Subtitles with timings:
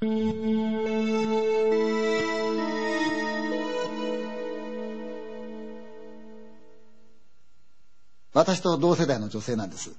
[0.00, 0.06] 私
[8.60, 9.90] と同世代の女性なんです。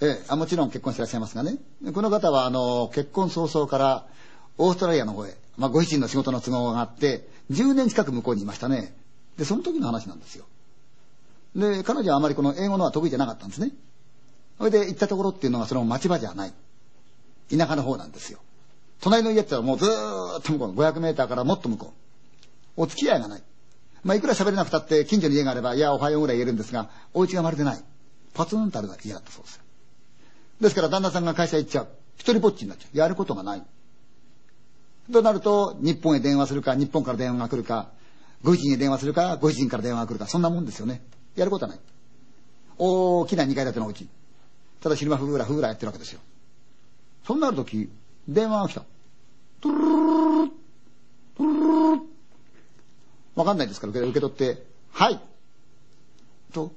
[0.00, 1.58] ええ、あもちろん結婚してらっしゃいますがね。
[1.94, 4.06] この方は、あの、結婚早々から
[4.56, 8.92] オーストラリアの方へ、まあ、ご主人の仕事の都合があって、10年近く向こうにいましたね。
[9.36, 10.46] で、その時の話なんですよ。
[11.54, 13.70] で、彼女はあまりこの英語のは得意じゃなかったんですね。
[14.58, 16.52] それで行ったところっていうのはその町場じゃない。
[17.56, 18.40] 田舎の方なんですよ。
[19.00, 21.92] 隣の家ってのはもうずーっと向こうの、500メーターからもっと向こ
[22.76, 22.82] う。
[22.82, 23.42] お付き合いがない。
[24.04, 27.84] まあ、いくら喋れなくたって近所に家があれば、いや、おはようぐらい言えるんですが、お家がまるでない。
[28.34, 29.62] パツンとある家だったそうですよ。
[30.60, 31.88] ですから旦那さんが会社行っちゃう。
[32.16, 32.96] 一人ぼっちになっちゃう。
[32.96, 33.62] やることがない。
[35.12, 37.90] となると、日本へ電話するか、日本から電話が来るか、
[38.42, 41.02] ご主人へ電話するか、ご主人から電話が来るか、そんなもんですよね。
[41.34, 41.80] やることはない。
[42.76, 44.08] 大きな2階建てのお家。
[44.80, 46.20] ただ昼間ふぐらふぐらやってるわけですよ。
[47.26, 47.90] そんなある時、
[48.28, 48.82] 電話が来た。
[49.60, 50.50] トゥルルル
[51.36, 52.02] トゥルルル
[53.34, 54.62] わかんないですから受け取って、
[54.92, 55.20] はい。
[56.52, 56.72] と、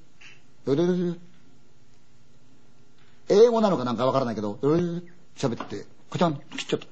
[0.66, 1.20] ルルルル
[3.30, 6.88] 英語なのかなんかわからないけど、ルルルル喋って、こちゃん切っちゃった。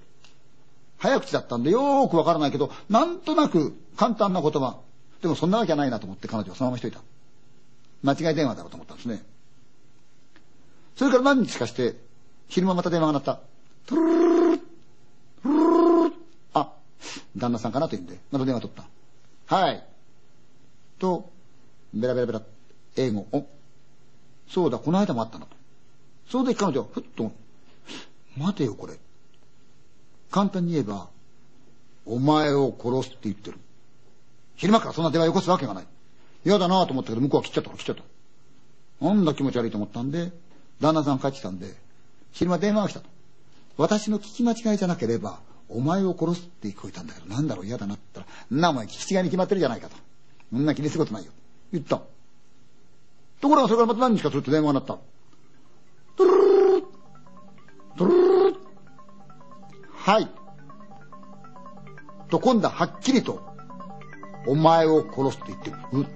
[0.97, 4.79] 早口だったんでよーくわからないけど、なんとなく簡単な言葉。
[5.21, 6.99] でもそんなわけないなと思って彼女はそのまましといた。
[8.03, 9.23] 間違い電話だろうと思ったんですね。
[10.95, 11.95] それから何日かして、
[12.47, 13.39] 昼間また電話が鳴った。
[13.89, 14.59] トゥルルル
[15.41, 16.15] ルル
[16.53, 16.71] あ、
[17.35, 18.75] 旦那さんかなと言うんで、また電話取っ
[19.47, 19.55] た。
[19.55, 19.83] はい。
[20.99, 21.31] と、
[21.91, 22.41] ベラベラベラ、
[22.97, 23.25] 英語。
[23.31, 23.47] お、
[24.47, 25.57] そうだ、この間もあったなと。
[26.29, 27.31] それで彼女は、ふっと、
[28.37, 28.93] 待てよ、これ。
[30.29, 31.09] 簡単に言えば、
[32.05, 33.57] お前を殺すって言ってる。
[34.55, 35.87] 昼間からそんな電話よこすわけがない。
[36.45, 38.05] 嫌だなと思ったけど、向こうは切っちゃったから切っちゃっ
[38.99, 39.05] た。
[39.05, 40.31] なんだ気持ち悪いと思ったんで、
[40.79, 41.73] 旦那さん帰ってきたんで、
[42.33, 43.18] 昼間電話が来たと。
[43.79, 49.95] 私の聞き間違いじゃなければ、お前を殺すって聞こえたんだけど、なんだろう嫌だなって言ったら、なお前聞き違いに決まってるじゃないかと。
[50.51, 51.31] そんな気にすることないよ。
[51.71, 52.01] 言った。
[53.39, 54.97] ところがそれからまた何日かすると電話が鳴った。
[56.17, 56.83] トゥルルル
[57.97, 58.57] トゥルルル
[59.93, 60.27] はい。
[62.29, 63.41] と今度ははっきりと、
[64.45, 65.77] お前を殺すって言ってる。
[65.93, 66.07] うん。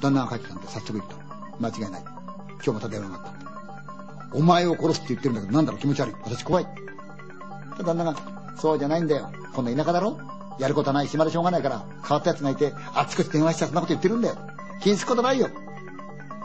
[0.00, 1.16] 旦那が帰ってきたんで早速言った。
[1.60, 2.02] 間違いない。
[2.02, 3.33] 今日また電話があった。
[4.32, 6.14] お前を殺すって言ってるんだけど、なんだろう気持ち悪い。
[6.22, 6.66] 私怖い。
[7.82, 8.14] 旦那が、
[8.56, 9.30] そうじゃないんだよ。
[9.54, 10.18] こんな田舎だろ
[10.58, 14.36] やることない、暇でしょうがないから、変わった奴がいて、あっちこち電話しちゃそんなこと言ってるんだよ。
[14.80, 15.48] 気にすることないよ。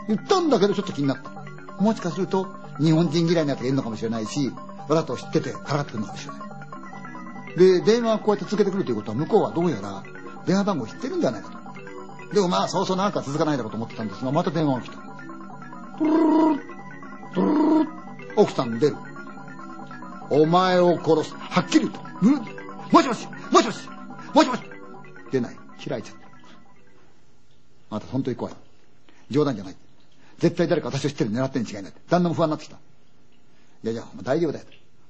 [0.07, 1.31] 言ったんだけど、ちょっと気になった。
[1.81, 2.47] もしかすると、
[2.79, 4.51] 日本人嫌いな奴がいるのかもしれないし、
[4.87, 6.41] わざと知っててからかってくるのかもしれない。
[7.57, 10.03] で、電話をこうやって続けてくるということは、向こうはどうやら、
[10.45, 12.33] 電話番号知ってるんじゃないかと。
[12.33, 14.97] でもまあ、そうそうなんか続かないだろうと思ってたんですが、また電話が来た。
[18.35, 18.95] 奥さん出る。
[20.29, 21.33] お前を殺す。
[21.35, 21.99] はっきりと。
[22.21, 22.33] うん
[22.91, 23.89] もしもしもしもし
[24.33, 24.61] もしもし
[25.31, 25.55] 出ない。
[25.87, 26.27] 開いちゃった。
[27.91, 28.53] あなた本当に怖い。
[29.29, 29.75] 冗談じゃない。
[30.39, 31.93] 絶対誰か私を知ってる狙ってるに違いない。
[32.09, 32.77] 旦那も不安になってきた。
[33.83, 34.65] いやいや、大丈夫だよ。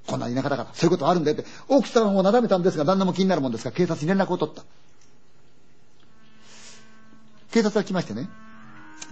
[0.07, 1.45] こんな田舎だから、そういうことあるんだよって。
[1.67, 4.63] 奥さんをなだめたんですが、旦那も気になるもんですから、警察に連絡を取った。
[7.51, 8.29] 警察が来ましてね、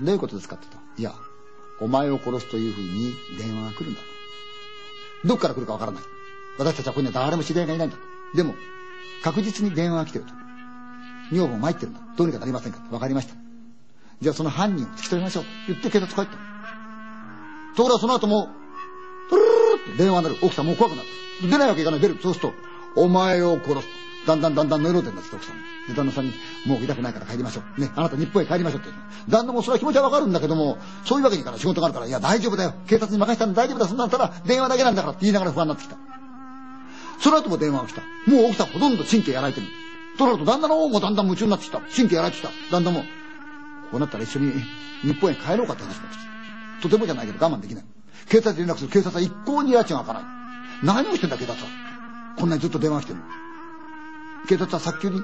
[0.02, 1.02] どういうことですかって言った。
[1.02, 1.14] いや、
[1.80, 4.02] お前を殺すというふうに電話が来るんだ。
[5.26, 6.04] どっから来るかわからない。
[6.58, 7.98] 私たちはここには誰も知り合いがいないんだ。
[8.36, 8.56] でも、
[9.24, 10.34] 確実に電話が来てると。
[11.32, 12.00] 女房参ってるんだ。
[12.16, 13.36] どうにかなりませんかわかりました。
[14.22, 15.44] じゃあその犯人を突き止めましょう。
[15.68, 16.32] 言って警察帰った。
[17.76, 18.50] ところがその後も、
[19.30, 20.38] プルルルって電話になる。
[20.42, 21.08] 奥さんもう怖くなる。
[21.44, 22.00] 出ないわけいかない。
[22.00, 22.18] 出る。
[22.22, 22.54] そうすると、
[22.96, 23.88] お前を殺す。
[24.28, 25.56] だんだんだんだんノイローゼになって奥さん。
[25.88, 26.34] で、旦那さんに、
[26.66, 27.82] もう痛くないから帰りましょう。
[27.82, 28.90] ね、あなた日本へ帰りましょうって
[29.30, 31.60] 旦那もそれは気持ちはわかるんだけども、そういうわけにいかない。
[31.62, 32.74] 仕事があるから、いや、大丈夫だよ。
[32.88, 33.88] 警察に任せたんだ大丈夫だ。
[33.88, 35.96] そんなんたら、電話だけなんだからって言いながら不安になってきた。
[37.20, 38.02] その後も電話が来た。
[38.30, 39.68] もう奥さんほとんど神経やられてる。
[40.18, 41.80] となると旦那の方もだんだん夢中になってきた。
[41.80, 42.50] 神経やられてきた。
[42.70, 43.04] 旦那も、
[43.92, 44.52] こうなったら一緒に
[45.04, 46.24] 日本へ帰ろうかって話になってき
[46.82, 46.82] た。
[46.84, 47.86] とてもじゃないけど我慢できない。
[48.30, 48.90] 警察に連絡する。
[48.90, 50.38] 警察は一向に家賃が開かない。
[50.84, 51.70] 何をしてんだ警察は。
[52.38, 53.47] こんなにずっと電話が来てるの。
[54.48, 55.22] 警察は早急に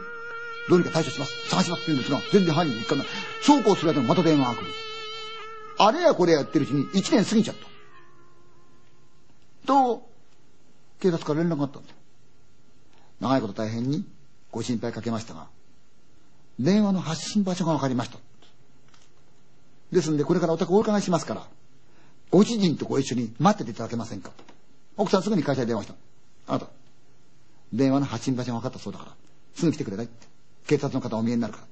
[0.69, 1.49] どうにか対処します。
[1.49, 3.07] 探しますって言うんですが、全然犯人見つかんない。
[3.41, 4.67] そうこうする間にまた電話が来る。
[5.77, 7.67] あれやこれやってるうちに一年過ぎちゃった。
[9.67, 10.09] と、
[10.99, 11.95] 警察から連絡があったんです。
[13.19, 14.05] 長いこと大変に
[14.51, 15.47] ご心配かけましたが、
[16.59, 18.17] 電話の発信場所が分かりました。
[19.91, 21.47] ですんで、これからお宅お伺いしますから、
[22.29, 24.31] ご主人とご一緒に待ってていただけませんか。
[24.97, 25.95] 奥さんすぐに会社に電話した。
[26.47, 26.67] あなた、
[27.73, 29.11] 電話の発信場所が分かったそうだから、
[29.55, 30.27] すぐ来てくれないって。
[30.67, 31.65] 警察の方お見えになるから。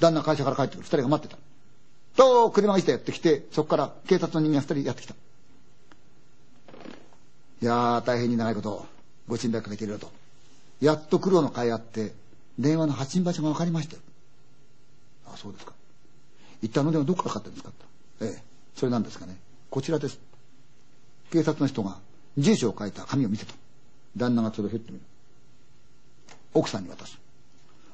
[0.00, 0.82] 旦那会社から帰ってくる。
[0.82, 1.38] 二人が待ってた。
[2.16, 5.14] と、車が一台やってきて、そこから警察の人間二人やってきた。
[7.62, 8.86] いやー、大変に長いこと、
[9.28, 10.10] ご心配かけていると。
[10.80, 12.12] やっと苦労の会あって、
[12.58, 14.02] 電話の発信場所が分かりましたよ。
[15.32, 15.74] あ、そうですか。
[16.60, 17.72] 一体あの電話どこからかかってるんですか
[18.22, 18.42] ええ、
[18.74, 19.36] それなんですかね。
[19.70, 20.18] こちらです。
[21.30, 21.98] 警察の人が
[22.36, 23.54] 住所を書いた紙を見せた。
[24.16, 25.04] 旦那がそれをひょってみる。
[26.54, 27.18] 奥さんに渡す。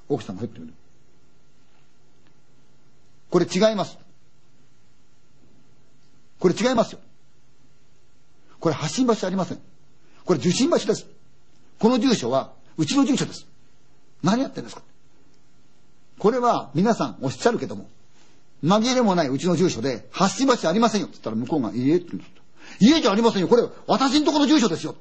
[0.09, 0.73] 奥さんがひょってみる。
[3.31, 3.99] これ違います。
[6.39, 7.01] これ違いますよ。
[8.61, 9.59] これ発信場所ありません。
[10.25, 11.07] これ受信場所です。
[11.79, 13.47] この住所はうちの住所です。
[14.23, 14.83] 何やってんですか
[16.19, 17.89] これは皆さんおっしゃるけども、
[18.65, 22.31] 紛れもないうちの住所で発信場所ありませんよって言ったら向こうがいいえって言うんです。
[22.81, 23.49] 家じゃありませんよ。
[23.49, 24.97] これ私のところの住所ですよ。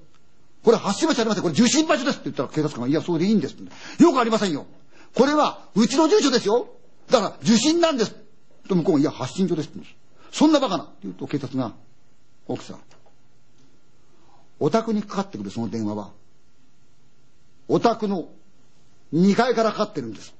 [0.67, 1.43] これ発信場所ありません。
[1.43, 4.03] これ受信場所ですって言ったら警察官がいや、そうでいいんですって。
[4.03, 4.65] よくありませんよ。
[5.15, 6.67] これはうちの住所ですよ。
[7.09, 8.13] だから受信なんです。
[8.67, 10.37] と向こうがいや、発信所ですって言うんです。
[10.37, 11.71] そんなバカなって言うと警察が、
[12.49, 12.79] 奥さん、
[14.59, 16.11] お宅にかかってくるその電話は、
[17.69, 18.27] お宅の
[19.13, 20.33] 2階からかかってるんです。